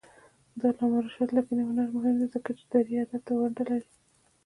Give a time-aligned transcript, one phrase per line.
[0.59, 3.89] د علامه رشاد لیکنی هنر مهم دی ځکه چې دري ادب ته ونډه لري.